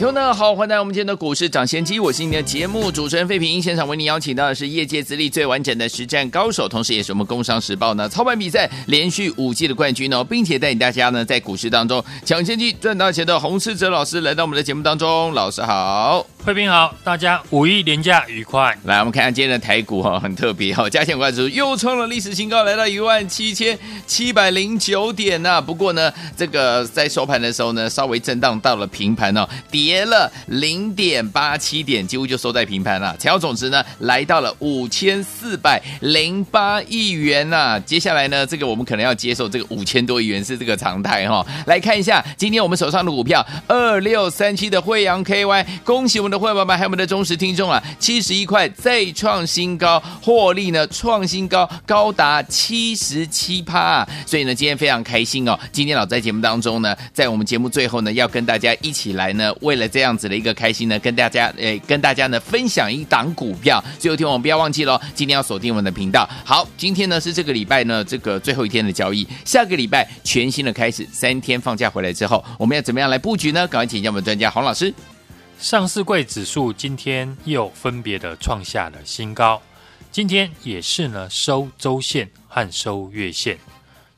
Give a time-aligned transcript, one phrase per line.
[0.00, 3.60] 听众们好，欢迎来到我们今天的股市涨先机，我是你的节目主持人费平。
[3.60, 16.26] 现场为您邀请到的是业界资历最完整的实战高手，同时也是我们工商时报呢操盘比赛连续五季的冠军哦，并且带领大家呢在股市当中抢先机赚大钱的洪世哲老师来到我们的节目当中，老师好。
[16.42, 18.74] 慧平好，大家五一连假愉快。
[18.84, 33.10] 来，我们看看今天的台股哈，很特别哈，加权指数又创了历史新高，来到一万七千七百零九点呐、不过呢，这个在收盘的时候呢，稍微震荡到了平盘哦，跌跌了零点八七点，几乎就收在平盘了。
[33.18, 37.80] 成交总值呢，来到了五千四百零八亿元呐、啊。
[37.80, 41.44] 接下来呢，这个我们可能要接受这个五千多亿元是这个常态哈。
[41.66, 46.30] 来看一下今天我们手上的股票二六三七的惠阳 KY，恭喜我们。
[46.30, 54.06] 的会员们，还有我们的忠实听众啊，七十一块再创新高，获利呢创新高，高达七十七趴。
[54.24, 55.58] 所以呢，今天非常开心哦。
[55.72, 63.82] 今天老在节目当中呢，在我们节目最后呢，要跟大家一起来呢，为这样子的一个开心呢，跟大家诶，跟大家呢分享一档股票。
[63.98, 66.28] 最后听我们不要忘记喽，今天要锁定我们的频道。
[66.44, 73.66] 好，今天呢是这个礼拜呢这个最后一天的交易，下个礼拜全新的开始，三天放假回来之后，我们要怎么样来布局呢？
[73.68, 74.92] 赶快请教我们专家洪老师。
[75.58, 79.60] 上市柜指数今天又分别的创下了新高，
[80.10, 83.58] 今天也是呢收周线和收月线，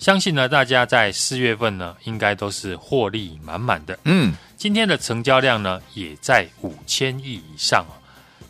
[0.03, 3.97] 相信呢大家在四月份呢应该都是获利满满的。
[4.03, 7.95] 嗯，今天的成交量呢也在五千亿以上哦，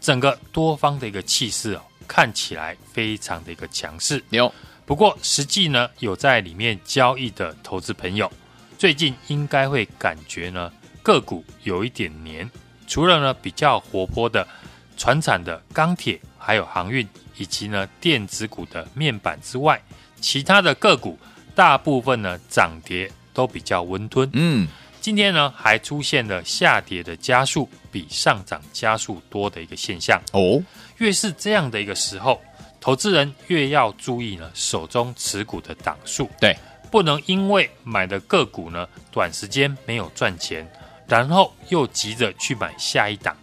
[0.00, 4.24] 整个多方的一个气势哦看起来非常的一个强势。
[4.30, 4.50] 有，
[4.86, 8.32] 不过实际呢有在里面交易的投资朋友，
[8.78, 12.50] 最近应该会感觉呢个股有一点黏。
[12.86, 14.48] 除了呢比较活泼的
[14.96, 19.78] 船产的钢铁，还有航运，以及呢电子股的面板之外，
[20.18, 21.18] 其他的个股
[21.54, 24.28] 大部分呢涨跌都比较温吞。
[24.32, 24.66] 嗯，
[25.00, 30.20] 今天呢还出现了下跌的加速比上涨加速多的一个现象。
[30.32, 30.62] 哦，
[30.98, 32.40] 越是这样的一个时候，
[32.80, 36.28] 投资人越要注意呢手中持股的档数。
[36.40, 36.56] 对，
[36.90, 40.66] 不能因为买的个股呢短时间没有赚钱。
[41.08, 43.36] 然后又急着去买下一档，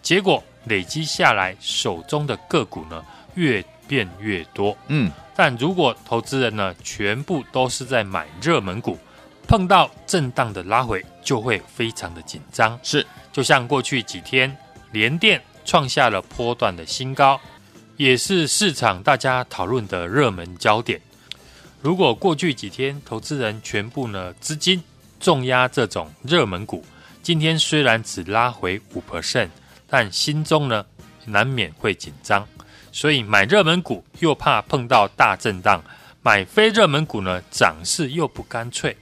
[0.00, 3.04] 结果累积下来手中的个股呢
[3.34, 4.76] 越变越多。
[4.86, 8.96] 嗯，但如果投资人呢全部都是在买热门股，
[9.48, 12.78] 碰到震荡的拉回就会非常的紧张。
[12.84, 14.56] 是，就像过去几天
[14.92, 17.40] 联电创下了波段的新高，
[17.96, 21.00] 也是市场大家讨论的热门焦点。
[21.82, 24.80] 如果过去几天投资人全部呢资金
[25.18, 26.84] 重压这种热门股，
[27.24, 29.48] 今天虽然只拉回五 percent，
[29.88, 30.86] 但心中呢
[31.24, 32.46] 难免会紧张，
[32.92, 35.82] 所以买热门股又怕碰到大震荡，
[36.22, 38.96] 买非热门股呢涨势又不干脆，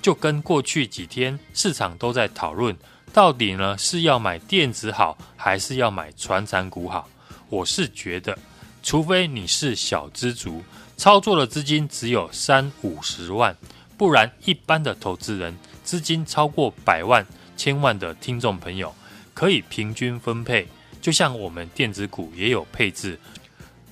[0.00, 2.76] 就跟过去几天市场都在讨论，
[3.12, 7.08] 到底呢是要买电子好，还是要买传产股好？
[7.48, 8.38] 我是觉得，
[8.82, 10.62] 除非你是小资族，
[10.96, 13.56] 操作的资金只有三五十万，
[13.96, 17.26] 不然一般的投资人资金超过百万。
[17.54, 18.92] 千万的听众朋友
[19.34, 20.66] 可以平均分配，
[21.02, 23.18] 就像我们电子股也有配置，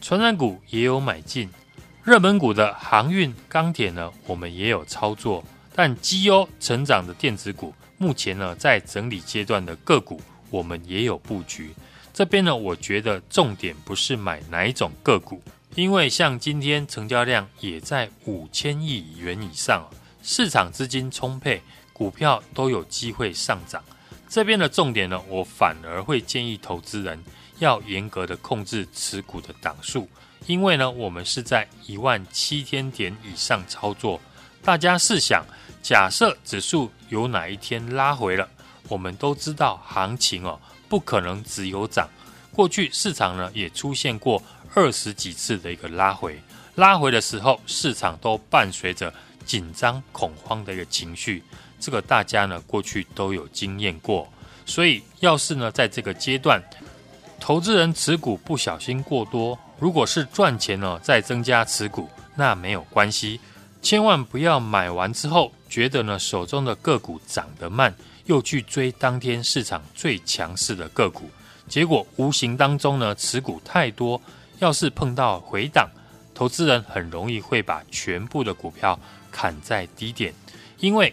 [0.00, 1.50] 传染股也有买进，
[2.04, 5.44] 热门股的航运、钢铁呢，我们也有操作。
[5.74, 11.74] 但绩优成长的电子股，目前呢在整理阶段的个股，我们也有布局。
[12.14, 15.42] 这边呢，我觉得重点不是买哪一种个股，
[15.74, 19.88] 因为像今天成交量也在五千亿元以上，
[20.22, 21.60] 市场资金充沛。
[21.92, 23.84] 股票都有机会上涨，
[24.30, 27.20] 这边的重点呢，我反而会建议投资人
[27.58, 30.08] 要严格的控制持股的档数，
[30.46, 34.20] 因为呢，我们是在一万七千点以上操作。
[34.62, 35.44] 大家试想，
[35.82, 38.48] 假设指数有哪一天拉回了，
[38.88, 42.08] 我们都知道行情哦，不可能只有涨。
[42.52, 44.40] 过去市场呢也出现过
[44.74, 46.40] 二十几次的一个拉回，
[46.76, 49.12] 拉回的时候，市场都伴随着
[49.44, 51.42] 紧张恐慌的一个情绪。
[51.80, 54.28] 这个大家呢过去都有经验过，
[54.66, 56.62] 所以要是呢在这个阶段，
[57.40, 63.40] 投资人持股不小心过多，如果是赚钱呢再增加持股，那没有关系，
[63.80, 67.94] 千万不要买完之后觉得呢手中的个股涨得慢，
[68.26, 71.30] 又去追当天市场最强势的个股，
[71.66, 74.20] 结果无形当中呢持股太多，
[74.58, 75.88] 要是碰到回档，
[76.34, 78.98] 投资人很容易会把全部的股票
[79.32, 80.34] 砍在低点，
[80.78, 81.12] 因为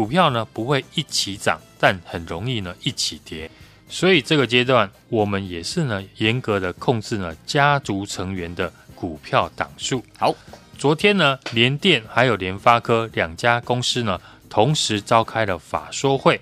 [0.00, 3.50] 股票呢不会一起涨，但很容易呢一起跌。
[3.86, 10.02] 所以这个阶段，我们也是呢严格的控制呢家族成员的股票档数。
[10.16, 10.34] 好，
[10.78, 14.18] 昨天呢联电还有联发科两家公司呢
[14.48, 16.40] 同时召开了法说会，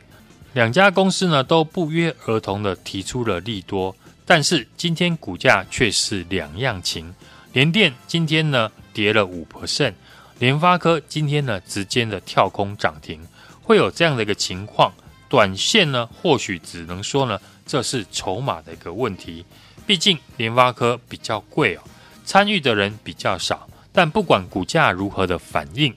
[0.53, 7.13] 两家公司呢都不约而同的提出了利多，但是今天股价却是两样情。
[7.53, 9.95] 联电今天呢跌了五 percent，
[10.39, 13.27] 联发科今天呢直接的跳空涨停，
[13.69, 14.91] 会有这样的一个情况。
[15.29, 19.45] 短线呢，或许只能说呢，这是筹码的一个问题。
[19.87, 21.83] 毕竟联发科比较贵哦，
[22.25, 23.69] 参与的人比较少。
[23.93, 25.95] 但不管股价如何的反应，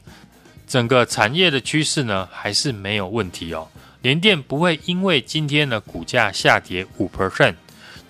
[0.68, 3.66] 整个产业的趋势呢，还是没有问题哦。
[4.02, 7.56] 联电不会因为今天的股价下跌五 percent，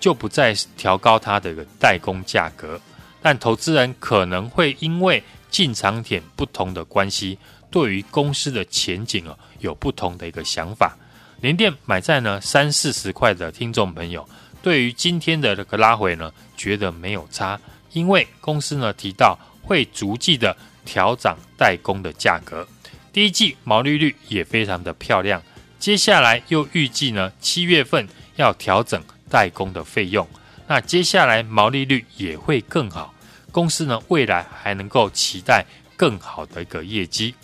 [0.00, 2.80] 就不再调高它的一个代工价格。
[3.20, 7.38] 但投资人可能会因为进场点不同的关系，
[7.72, 10.96] 对于公司的前景哦，有不同的一个想法。
[11.40, 14.28] 联电买在呢三四十块的听众朋友，
[14.62, 17.58] 对于今天的这个拉回呢，觉得没有差，
[17.92, 22.68] 因为公司呢提到会逐季的调涨代工的价格，
[23.12, 25.42] 第一季毛利率也非常的漂亮，
[25.80, 30.28] 接下来又预计呢七月份要调整代工的费用，
[30.68, 33.12] 那接下来毛利率也会更好，
[33.50, 35.64] 公司呢未来还能够期待
[35.96, 37.34] 更好的一个业绩，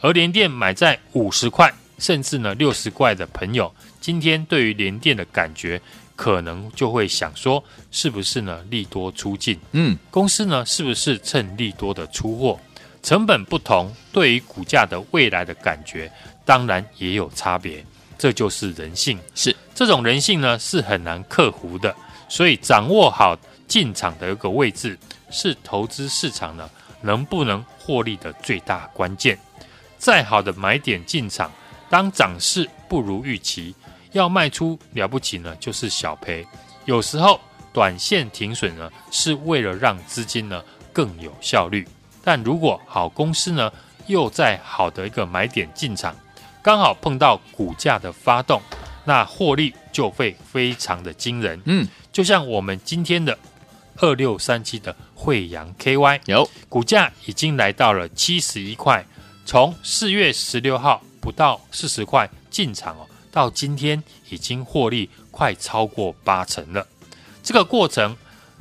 [0.00, 1.72] 而联电买在五十块。
[1.98, 5.82] 甚至呢，六十块的朋友，今天对于联电的感觉，
[6.14, 7.60] 可能就会想说，
[7.90, 9.58] 是不是呢利多出尽？
[9.72, 12.56] 嗯，公司呢是不是趁利多的出货？
[13.02, 16.08] 成本不同，对于股价的未来的感觉，
[16.44, 17.84] 当然也有差别。
[18.16, 21.92] 这就是人性，是这种人性呢是很难克服的。
[22.28, 23.36] 所以掌握好
[23.66, 24.96] 进场的一个位置，
[25.32, 26.70] 是投资市场呢
[27.00, 29.36] 能不能获利的最大关键。
[29.98, 31.50] 再好的买点进场。
[31.90, 33.74] 当涨势不如预期，
[34.12, 36.46] 要卖出了不起呢，就是小赔。
[36.84, 37.40] 有时候
[37.72, 40.62] 短线停损呢，是为了让资金呢
[40.92, 41.86] 更有效率。
[42.22, 43.72] 但如果好公司呢
[44.06, 46.14] 又在好的一个买点进场，
[46.62, 48.60] 刚好碰到股价的发动，
[49.04, 51.58] 那获利就会非常的惊人。
[51.64, 53.38] 嗯，就像我们今天的
[53.96, 59.04] 二六三七的惠阳 KY，有股价已经来到了七十一块，
[59.48, 61.02] 从四月十六号。
[61.20, 66.86] 不到四十块进场哦，到今天已经获利快超过八成了。
[67.42, 68.16] 这个过程，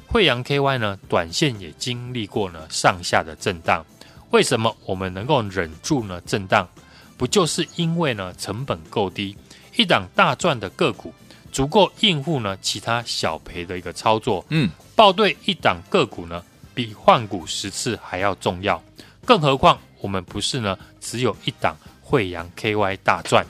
[0.07, 3.86] 惠阳 KY 呢，短线也经历过呢上下的震荡。
[4.31, 6.68] 为什么我们能够忍住呢震荡？
[7.16, 9.38] 不就是因为呢成本够低，
[9.78, 11.13] 一档大赚的个股
[11.51, 14.44] 足够应付呢其他小赔的一个操作。
[14.50, 16.44] 嗯，抱对一档个股呢，
[16.74, 18.81] 比换股十次还要重要。
[19.24, 21.75] 更何况我们不是呢只有一档。
[22.09, 23.45] 惠阳 KY 大赚，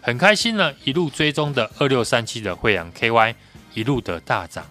[0.00, 3.34] 很开心呢，一路追踪的二六三七的惠阳 KY
[3.74, 4.64] 一路的大涨。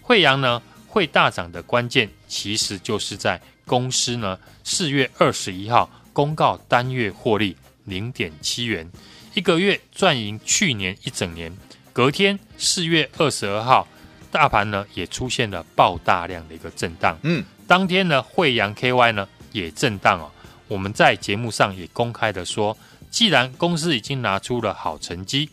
[0.00, 8.90] 惠阳呢会大涨的关键，其实就是在公司呢四月二十一号公告单月获利零点七元，
[9.34, 11.56] 一个月赚赢去年一整年。
[11.92, 13.86] 隔天四月二十二号，
[14.32, 17.16] 大盘呢也出现了爆大量的一个震荡。
[17.22, 20.28] 嗯，当天呢惠阳 KY 呢也震荡哦。
[20.72, 22.74] 我们在节目上也公开的说，
[23.10, 25.50] 既然公司已经拿出了好成绩，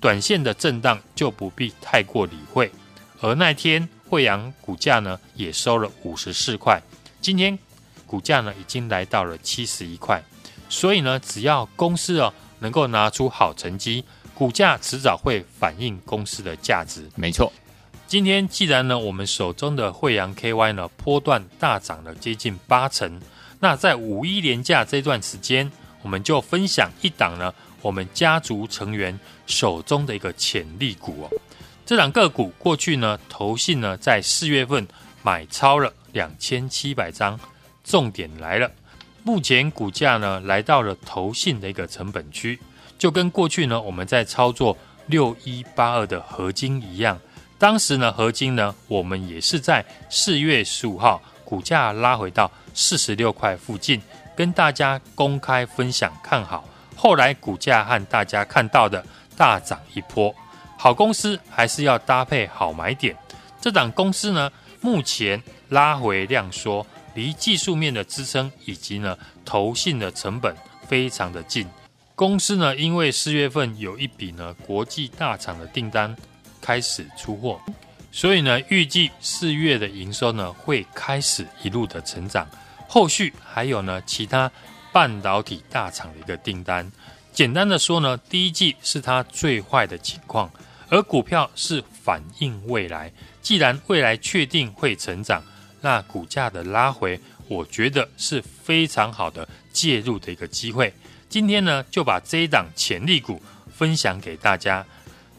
[0.00, 2.68] 短线的震荡就不必太过理会。
[3.20, 6.82] 而那天惠阳股价呢也收了五十四块，
[7.20, 7.56] 今天
[8.06, 10.20] 股价呢已经来到了七十一块。
[10.68, 14.04] 所以呢，只要公司哦能够拿出好成绩，
[14.34, 17.08] 股价迟早会反映公司的价值。
[17.14, 17.52] 没错，
[18.08, 23.20] 今天既然呢我们手中的惠阳 KY 呢波段大涨了接近八成。
[23.58, 25.70] 那在五一连假这段时间，
[26.02, 31.30] 我们就分享一档呢，我们家族成员手中的一个潜力股哦。
[31.84, 34.86] 这档个股过去呢，投信呢在四月份
[35.24, 37.40] 买超了两千七百张，
[37.82, 38.70] 重点来了，
[39.24, 42.60] 目前股价呢来到了投信的一个成本区，
[42.98, 47.18] 就跟过去呢我们在操作六一八二的合金一样，
[47.58, 52.50] 当时呢合金呢我们也是在四月十五号股价拉回到。
[52.78, 53.98] 四十六块附近，
[54.36, 56.62] 跟大家公开分享看好，
[56.94, 59.02] 后来股价和大家看到的
[59.34, 60.30] 大涨一波。
[60.76, 63.16] 好公司还是要搭配好买点。
[63.62, 70.54] 这档公司呢，目前拉回量缩，离技术面的支撑以及呢投信的成本
[70.86, 71.66] 非常的近。
[72.14, 76.14] 公司呢，因为四月份有一笔呢国际大厂的订单
[76.66, 77.60] 开始出货，
[78.10, 82.44] 所以呢，预计四月的营收呢会开始一路的成长。
[82.88, 84.50] 后续还有呢其他
[84.92, 86.90] 半导体大厂的一个订单。
[87.32, 90.50] 简单的说呢，第一季是它最坏的情况，
[90.88, 93.12] 而股票是反映未来。
[93.40, 95.40] 既然未来确定会成长，
[95.80, 100.92] 那股价的拉回，我觉得是非常好的介入的一个机会。
[101.28, 103.40] 今天呢，就把这一档潜力股
[103.72, 104.84] 分享给大家。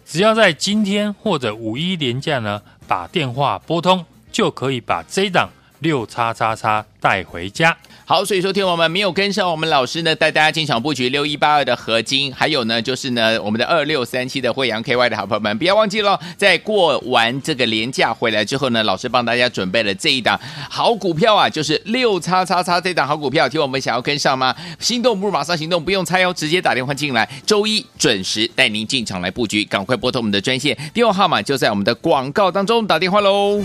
[0.10, 7.75] 只要在今天或者五一连假呢，把电话拨通，就可以把这档六叉叉叉带回家。
[8.05, 24.55] 好，所以说，听我们没有跟上我们老师呢，带大家进场布局六一八二的合金，还有呢，就是呢，我们的二六三七的惠阳 KY 的好朋友们，不要忘记了，在过完这个年假回来之后呢，老师帮大家准备了这一档好股票啊，就是六叉叉叉这档好股票，听我们想要跟上吗？
[24.79, 33.62] 心动不如马上行动，不用猜哦，直接打电话进来，周一准时带您进场来布局，赶快拨通我们的专线，电话号码就在我们的广告当中，打电话喽。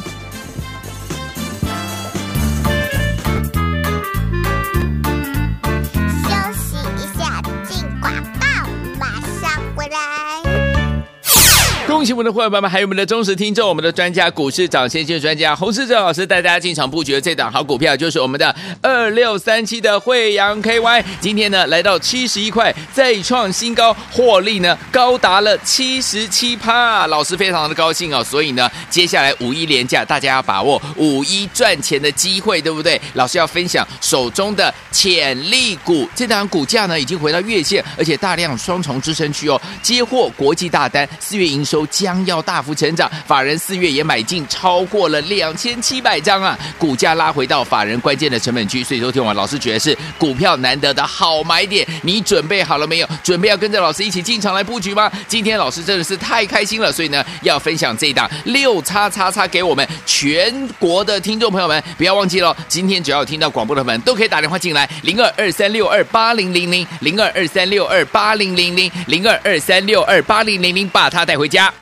[12.03, 21.05] 恭喜我们的伙伴们，还有我们的忠实听众，我们的专家股市涨先机专家洪士哲老师带大家进场布局的这档好股票，就是我们的二六三七的惠阳 KY。
[21.21, 28.25] 今天呢来到七十一块，再创新高，获利呢高达了七十七趴，老师非常的高兴哦。
[28.25, 33.01] 所以呢，接下来五一连假，大家要把握五一赚钱的机会，对不对？
[33.15, 41.87] 老师要分享手中的潜力股，这档股价呢已经回到月线，而且大量双重支撑区哦，接获国际大单，四月营收。
[41.93, 53.09] 将要大幅成长，法人四月也买进超过了两千七百张啊，股价拉回到法人关键的成本区，所以说听完老师觉得是股票难得的好买点，你准备好了没有？
[53.23, 55.13] 准备要跟着老师一起进场来布局吗？
[55.29, 71.73] 今天老师真的是太开心了，所以呢要分享这一档六叉叉叉给我们全国的听众朋友们，不要忘记了，今天只要听到广播的朋友都可以打电话进来，零二二三六二八零零零零二二三六二八零零零零二二三六二八零零零，把它带回家。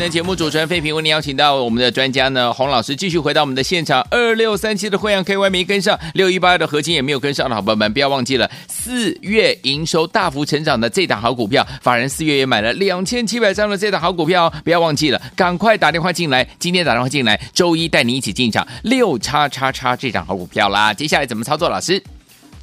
[0.00, 4.00] 的节目主持人费平，为您邀请到我们的专家呢洪老师继续回到我们的现场。
[4.10, 20.94] 二六三七的慧洋 KY 没跟上，六一八二的合金也没有跟上的好朋友们，不要忘记了四月营收大幅成长的这档好股票，法人四月也买了两千七百张的这档好股票哦，不要忘记了，赶快打电话进来，今天打电话进来，周一带你一起进场六叉叉叉这档好股票啦。
[20.94, 21.68] 接下来怎么操作？
[21.68, 22.02] 老师，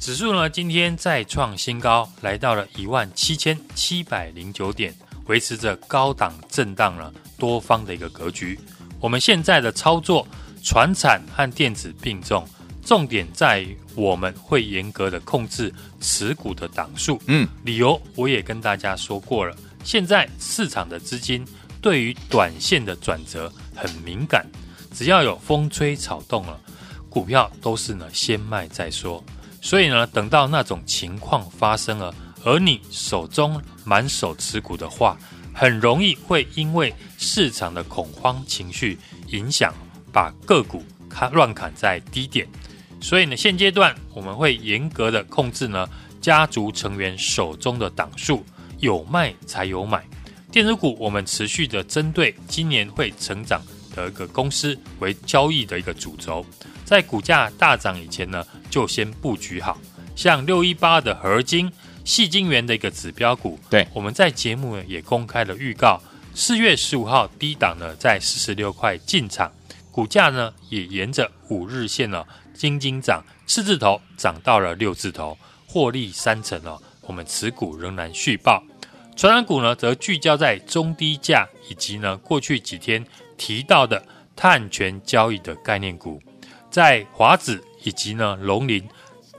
[0.00, 4.92] 指数呢今天再创新高，来到了一万七千七百零九点。
[5.28, 8.58] 维持着高档震荡了多方的一个格局，
[9.00, 10.26] 我们现在的操作，
[10.62, 12.46] 传产和电子并重，
[12.84, 17.20] 重点在于我们会严格的控制持股的档数。
[17.26, 19.56] 嗯，理由我也跟大家说过了。
[19.84, 21.46] 现在市场的资金
[21.80, 24.44] 对于短线的转折很敏感，
[24.92, 26.60] 只要有风吹草动了，
[27.08, 29.22] 股票都是呢先卖再说。
[29.60, 32.14] 所以呢，等到那种情况发生了，
[32.44, 35.18] 而你手中满手持股的话，
[35.52, 39.74] 很容易会因为市场的恐慌情绪影响，
[40.12, 42.46] 把个股砍乱砍在低点。
[43.00, 45.88] 所以呢，现阶段我们会严格的控制呢
[46.20, 48.44] 家族成员手中的档数，
[48.78, 50.04] 有卖才有买。
[50.50, 53.60] 电子股我们持续的针对今年会成长
[53.94, 56.46] 的一个公司为交易的一个主轴，
[56.84, 59.76] 在股价大涨以前呢，就先布局好。
[60.16, 61.70] 像六一八的合金。
[62.08, 66.00] 矽晶圆的一个指标股，对，我们在节目呢也公开了预告，
[66.34, 69.52] 四月十五号低档呢在四十六块进场，
[69.92, 72.24] 股价呢也沿着五日线呢
[72.54, 75.36] 轻轻涨，四字头涨到了六字头，
[75.66, 76.80] 获利三成哦。
[77.02, 78.64] 我们持股仍然续报，
[79.14, 83.04] 传染股呢则聚焦在中低价以及呢过去几天
[83.36, 84.02] 提到的
[84.34, 86.18] 碳权交易的概念股，
[86.70, 88.82] 在华指以及呢龙林。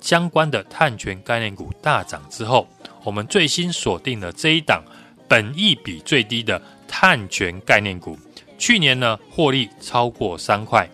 [0.02, 2.68] 相关的碳权概念股大涨之后，
[3.04, 4.84] 我们最新锁定了这一档
[5.28, 8.18] 本益比最低的碳权概念股。
[8.58, 10.88] 去年呢获利超过三块，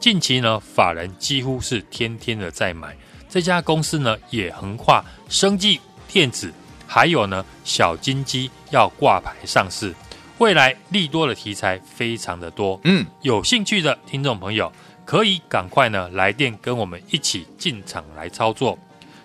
[0.00, 2.96] 近期呢法人几乎是天天的在买。
[3.28, 6.52] 这家公司呢也横跨生技、电子，
[6.86, 9.94] 还有呢小金鸡要挂牌上市，
[10.38, 12.80] 未来利多的题材非常的多。
[12.84, 14.72] 嗯，有兴趣的听众朋友。
[15.04, 18.78] 可以赶快呢来电跟我们一起进场来操作，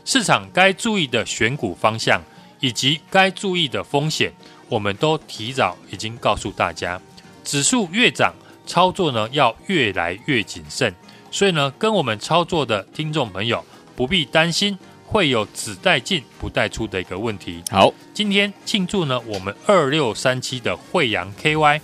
[0.06, 2.22] 市场该注意的选股方向
[2.60, 4.34] 以及该注意的风险，
[4.70, 7.00] 我们都提早已经告诉大家。
[7.44, 8.34] 指数越涨，
[8.66, 10.94] 操作呢要越来越谨慎，
[11.32, 13.64] 所以呢跟我们操作的听众朋友
[13.96, 17.64] 不必担心会有只带进不带出的一个问题。
[17.70, 21.80] 好，今天庆祝呢我们二六三七的惠阳 KY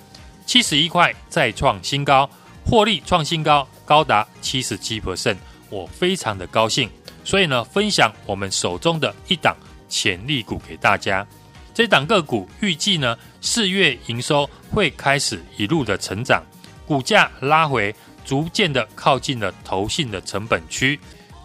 [0.45, 2.29] 七十一块再创新高，
[2.65, 3.65] 获利创新高。
[3.85, 5.37] 高达七十七 percent，
[5.69, 6.89] 我非常的高兴，
[7.23, 9.55] 所以呢，分享我们手中的一档
[9.89, 11.25] 潜力股给大家。
[11.73, 16.43] 这档个股预计呢，四月营收会开始一路的成长，
[16.85, 17.93] 股价拉回，
[18.23, 20.99] 逐渐的靠近了投信的成本区，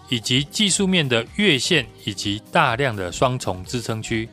[0.09, 4.29] 以及技术面的月线以及大量的双重支撑区。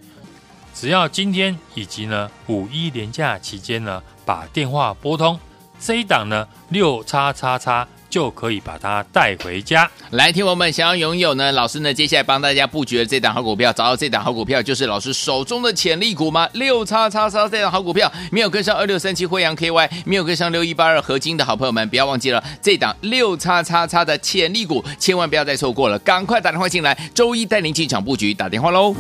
[0.73, 5.39] 只要今天以及呢五一连假期间呢，把电话拨通，
[5.79, 7.87] 这一档呢六叉叉叉。
[8.15, 9.91] 就可以把它带回家。
[10.11, 11.51] 来，听我们想要拥有呢？
[11.51, 11.93] 老师呢？
[11.93, 16.47] 接下来帮大家布局的这档好股票，找到这档好股票就是老师手中的潜力股吗？
[16.53, 28.95] 六叉叉叉这档好股票，没有跟上二六三七慧洋 KY，没有跟上六一八二合金的好朋友们，不要忘记了这档六叉叉叉的潜力股，千万不要再错过了，赶快打电话进来，周一带您进场布局，打电话喽。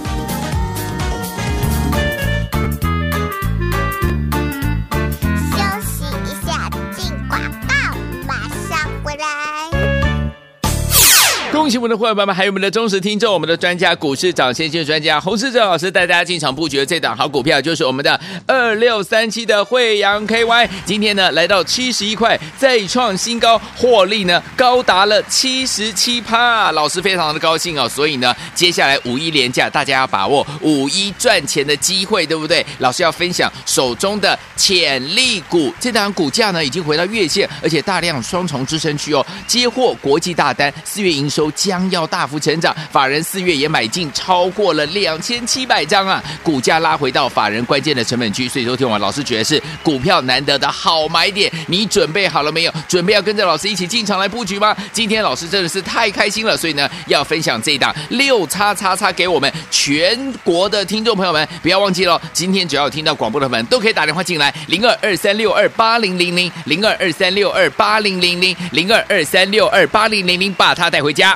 [11.65, 20.69] 恭喜我们的伙伴们，还有我们的忠实听众，我们的专家股市涨先机专家洪世哲老师带大家进场布局的这档好股票，就是我们的二六三七的惠阳 KY。
[20.85, 27.89] 今天呢来到七十一块，再创新高，获利呢高达了七十七趴，老师非常的高兴哦。
[27.89, 32.63] 所以呢，接下来五一连假，大家要把握五一赚钱的机会，对不对？
[32.77, 41.51] 老师要分享手中的潜力股，这档股价呢已经回到月线，而且大量双重支撑区哦，接获国际大单，四月营收。
[41.55, 52.73] 将要大幅成长，法人四月也买进超过了两千七百张啊，股价拉回到法人关键的成本区，所以说听完老师觉得是股票难得的好买点，你准备好了没有？
[52.87, 54.75] 准备要跟着老师一起进场来布局吗？
[54.91, 71.33] 今天老师真的是太开心了，所以呢要分享这一档六叉叉叉给我们全国的听众朋友们，不要忘记了，今天只要听到广播的朋友们都可以打电话进来，零二二三六二八零零零零二二三六二八零零零零二二三六二八零零零，把它带回家。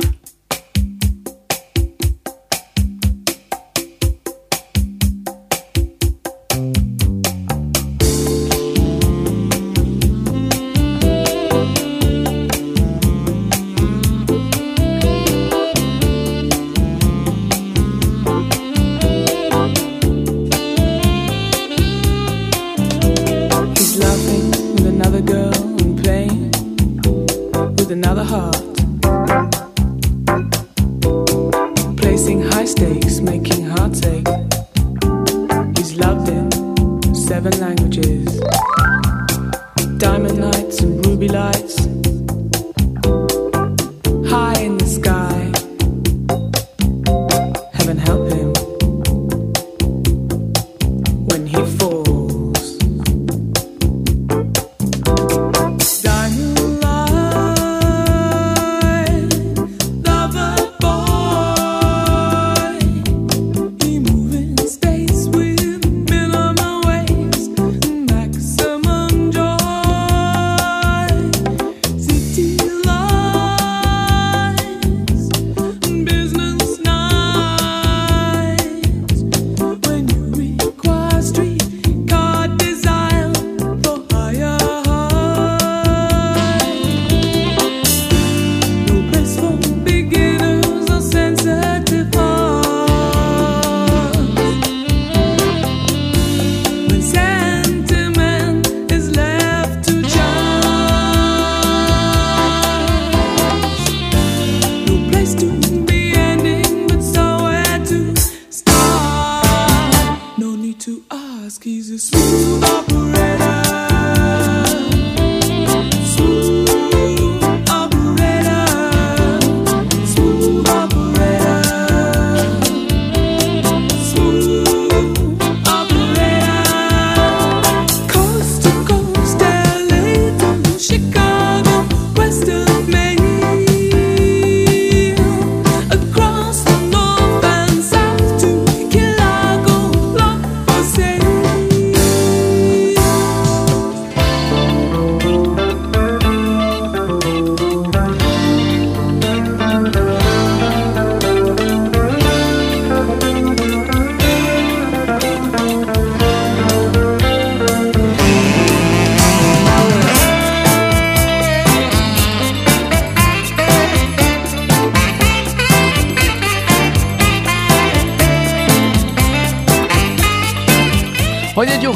[37.42, 38.42] seven languages.
[39.98, 41.99] Diamond lights and ruby lights.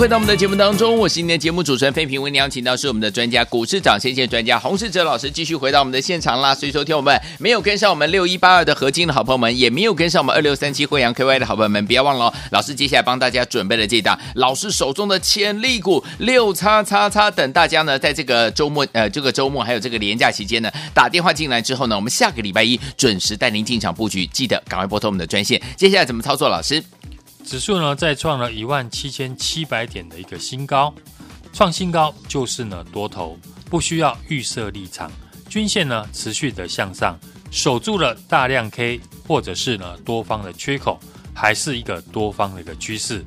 [0.04, 6.54] 回到我们的节目当中，我是今天的节目主持人费平，为您邀请到是我们的专家股市涨先线专家洪世哲老师，继续回到我们的现场啦。
[6.54, 25.62] 所以说，听我们没有跟上我们六一八二的合金的好朋友们，也没有跟上我们二六三七慧洋 KY 的好朋友们，不要忘了哦，老师接下来帮大家准备了这档老师手中的潜力股六叉叉叉，等大家呢在这个周末呃这个周末还有这个连假期间呢打电话进来之后呢，我们下个礼拜一准时带您进场布局，记得赶快拨通我们的专线。
[25.78, 26.50] 接下来怎么操作？
[26.50, 26.84] 老师？
[27.44, 30.94] 指数呢再创了一万七千七百点的一个新高，
[31.52, 33.38] 创新高就是呢多头，
[33.70, 35.12] 不需要预设立场，
[35.50, 37.20] 均线呢持续的向上，
[37.52, 41.00] 守住了大量 K 或者是呢多方的缺口，
[41.34, 43.24] 还是一个多方的一个趋势。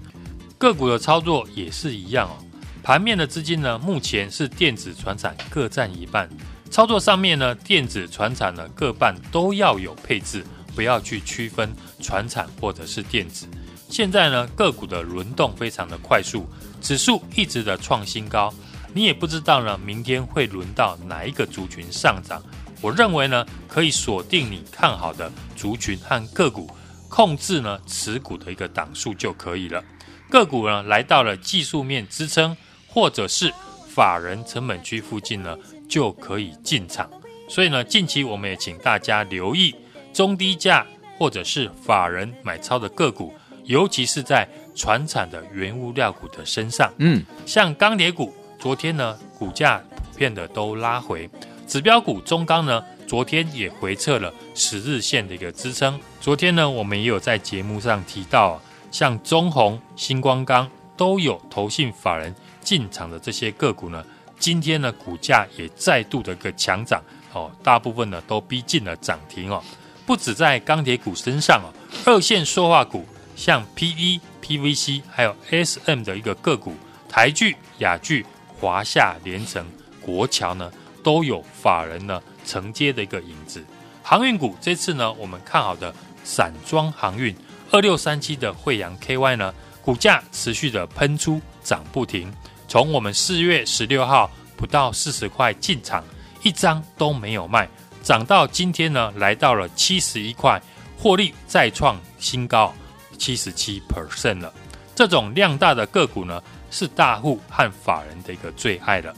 [0.58, 2.34] 个股的操作也是一样哦，
[2.82, 6.28] 盘面的资金呢目前是电子、船产各占一半，
[6.70, 13.46] 操作上面呢电子、船产呢各半都要有配置，不要去区分船产或者是电子。
[13.88, 16.46] 现在呢，个股的轮动非常的快速，
[16.82, 18.52] 指数一直的创新高，
[18.92, 22.42] 你也不知道呢，明天会轮到哪一个族群上涨。
[22.82, 26.68] 我认为呢，可以锁定你看好的族群和个股，
[27.08, 29.82] 控制呢持股的一个档数就可以了。
[30.28, 32.54] 个股呢来到了技术面支撑
[32.88, 33.52] 或者是
[33.88, 35.56] 法人成本区附近呢，
[35.88, 37.08] 就可以进场。
[37.48, 39.74] 所以呢，近期我们也请大家留意
[40.12, 40.84] 中低价
[41.16, 43.32] 或者是法人买超的个股。
[43.66, 51.28] 尤其是在传产的原物料股的身上，嗯，像钢铁股，昨天呢股价普遍的都拉回，
[51.66, 55.98] 指标股中钢呢，昨天也回测了十日线的一个支撑。
[56.20, 64.04] 昨天呢，我们也有在节目上提到，像中红、新光钢都有投信法人进场的这些个股呢，
[64.38, 67.02] 今天呢股价也再度的一个强涨，
[67.32, 69.62] 哦，大部分呢都逼近了涨停哦。
[70.04, 71.68] 不止在钢铁股身上哦，
[72.04, 73.04] 二线塑化股。
[73.36, 76.74] 像 PE、PVC 还有 SM 的一个个股，
[77.08, 78.26] 台聚、亚聚、
[78.58, 79.64] 华夏、联成、
[80.00, 80.72] 国桥呢，
[81.04, 83.64] 都有法人呢承接的一个影子。
[84.02, 85.94] 航运股这次呢，我们看好的
[86.24, 87.36] 散装航运
[87.70, 92.32] 二六三七的惠阳 KY 呢，股价持续的喷出涨不停。
[92.68, 96.02] 从我们四月十六号不到四十块进场，
[96.42, 97.68] 一张都没有卖，
[98.02, 100.60] 涨到今天呢，来到了七十一块，
[100.96, 102.74] 获利再创新高。
[103.16, 104.52] 七十七 percent 了，
[104.94, 109.14] 这种量大的个股呢，是大户和法人的一个最爱了。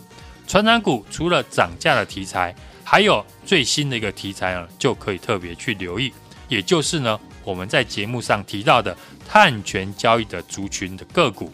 [0.47, 6.11] 传染股除了涨价的题材，还有最新的一个题材呢，就可以特别去留意，
[6.49, 8.97] 也就是呢，我们在节目上提到的
[9.29, 11.53] 碳权交易的族群的个股，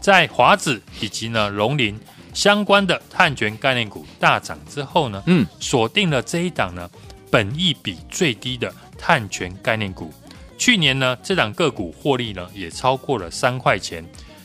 [0.00, 1.98] 在华子以及呢龙林
[2.34, 6.90] 相关的碳权概念股大涨之后呢，嗯，锁定了这一档呢，
[7.30, 10.12] 本益比最低的碳权概念股。
[10.58, 14.04] 去年呢，这档个股获利呢也超过了三块钱。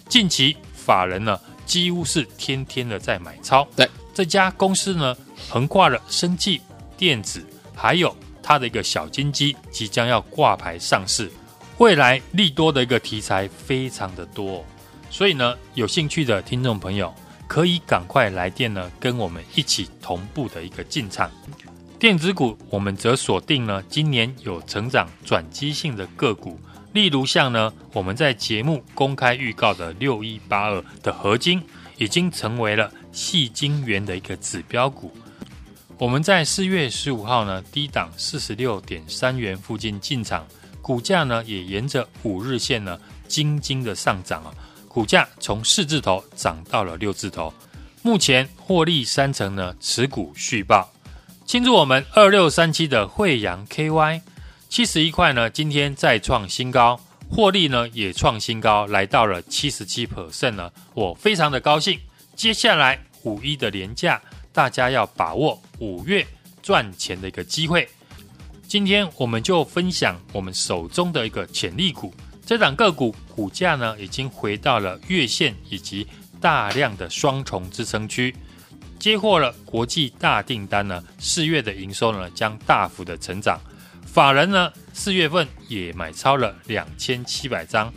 [0.10, 3.68] 近期法人呢几乎是天天的在买超。
[3.76, 5.16] 对，这家公司呢
[5.50, 6.62] 横跨了生技、
[6.98, 11.32] 电子，还有它的一个小金鸡即将要挂牌上市，
[11.78, 14.66] 未来利多的一个题材非常的多。
[15.10, 17.14] 所以呢，有兴趣的听众朋友
[17.48, 21.32] 可以赶快来电呢，跟我们一起同步的一个进场。
[22.02, 26.60] 电子股，我们则锁定了今年有成长转机性的个股，
[26.94, 31.62] 例如像呢，我们在节目公开预告的六一八二的合金，
[32.00, 35.16] 已经成为了矽晶圆的一个指标股。
[36.00, 40.44] 我们在四月十五号呢，低档四十六点三元附近进场，
[40.82, 44.52] 股价呢也沿着五日线呢，惊惊的上涨啊，
[44.88, 47.54] 股价从四字头涨到了六字头，
[48.02, 50.92] 目前获利三成呢，持股续报。
[51.46, 54.22] 庆祝我们二六三七的惠阳 KY
[54.70, 56.98] 七十一块呢，今天再创新高，
[57.30, 62.00] 获利呢也创新高，来到了七十七 percent 呢，我非常的高兴。
[62.36, 64.22] 接下来五一的连假，
[64.54, 66.26] 大家要把握五月
[66.62, 67.88] 赚钱的一个机会。
[68.66, 72.14] 今天我们就分享我们手中的一个潜力股，
[72.46, 76.08] 这档个股股价呢已经回到了月线以及
[76.40, 78.34] 大量的双重支撑区。
[79.02, 83.60] 接获了国际大订单呢，四月的营收呢将大幅的成长。
[84.06, 87.92] 法人呢四月份也买超了两千七百张，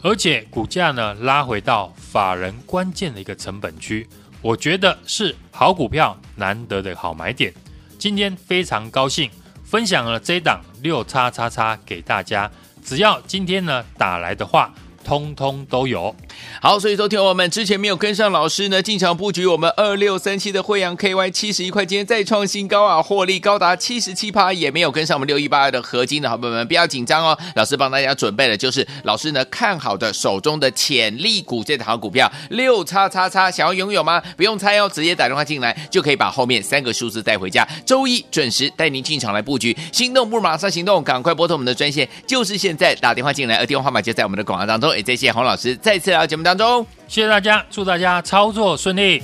[0.00, 4.08] 而且股价呢拉回到法人关键的一个成本区，
[4.40, 7.52] 我觉得是好股票难得的好买点。
[7.98, 9.28] 今天非常高兴
[9.64, 12.48] 分享了这档六叉叉叉给大家，
[12.84, 14.72] 只要今天呢打来的话，
[15.04, 16.14] 通通都有。
[16.60, 27.38] 好，所以说听我们之前没有跟上老师呢，进场布局我们二六三七的惠阳 KY 七十一块，今天再创新高啊，获利高达七十七趴，也没有跟上我们六一八二的合金的好朋友们，不要紧张哦。
[27.54, 34.22] 老师帮大家准备的就是老师呢看好的手中的潜力股这档股票六叉叉叉，想要拥有吗？
[34.36, 37.68] 不用猜哦，直接打电话进来就可以把后面三个数字带回家。
[37.84, 44.93] 周一准时带您进场来布局，心动不如马上行动，赶快拨通我们的专线，就是现在打电话进来，而电话号码就在我们的广告当中。
[44.96, 46.86] 也谢谢洪老师再次来到节目当中。
[47.06, 49.22] 谢谢大家，祝大家操作顺利。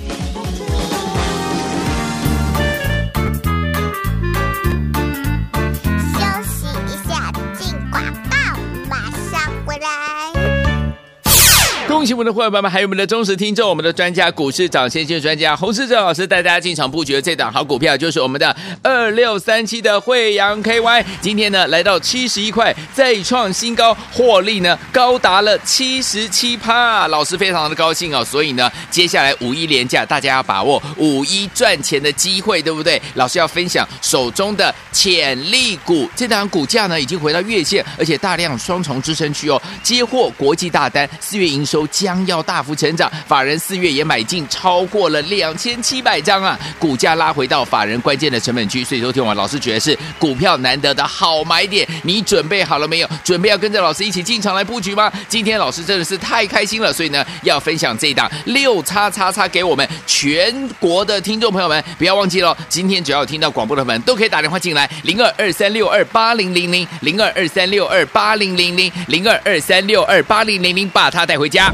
[12.01, 21.05] 恭喜我们的伙伴们，还有我们的忠实听众，我们的专家股市涨先机专家洪世哲老师带大家进场布局的这档好股票，就是我们的二六三七的惠阳 KY。
[21.21, 28.25] 今天呢来到七十一块，再创新高，获利呢高达了七十七趴，老师非常的高兴哦。
[28.25, 32.99] 所以呢，接下来五一连假，大家要把握五一赚钱的机会，对不对？
[33.13, 41.87] 老师要分享手中的潜力股，这档股价呢已经回到月线，而且大量双重支撑区哦，接获国际大单，四月营收。
[41.91, 53.09] 将要大幅成长，法人四月也买进超过了两千七百张啊，股价拉回到法人关键的成本区，所以说听完老师觉得是股票难得的好买点，你准备好了没有？
[53.23, 55.11] 准备要跟着老师一起进场来布局吗？
[55.27, 71.73] 今天老师真的是太开心了，所以呢要分享这一档六叉叉叉给我们全国的听众朋友们，不要忘记了，今天只要听到广播的朋友们都可以打电话进来，零二二三六二八零零零零二二三六二八零零零零二二三六二八零零零，把它带回家。